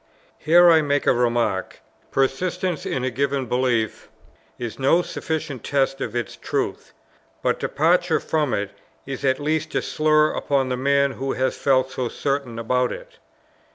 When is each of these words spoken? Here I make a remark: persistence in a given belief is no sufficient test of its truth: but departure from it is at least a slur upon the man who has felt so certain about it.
Here 0.39 0.71
I 0.71 0.81
make 0.81 1.05
a 1.05 1.13
remark: 1.13 1.79
persistence 2.09 2.87
in 2.87 3.03
a 3.03 3.11
given 3.11 3.45
belief 3.45 4.09
is 4.57 4.79
no 4.79 5.03
sufficient 5.03 5.63
test 5.63 6.01
of 6.01 6.15
its 6.15 6.35
truth: 6.35 6.91
but 7.43 7.59
departure 7.59 8.19
from 8.19 8.51
it 8.51 8.71
is 9.05 9.23
at 9.23 9.39
least 9.39 9.75
a 9.75 9.81
slur 9.83 10.31
upon 10.31 10.69
the 10.69 10.75
man 10.75 11.11
who 11.11 11.33
has 11.33 11.55
felt 11.55 11.91
so 11.91 12.09
certain 12.09 12.57
about 12.57 12.91
it. 12.91 13.19